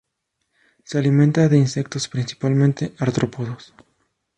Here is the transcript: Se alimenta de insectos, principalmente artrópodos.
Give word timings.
Se 0.83 0.97
alimenta 0.97 1.47
de 1.47 1.57
insectos, 1.59 2.07
principalmente 2.07 2.95
artrópodos. 2.97 3.75